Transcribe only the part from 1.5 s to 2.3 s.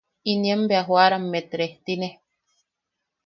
rejtine.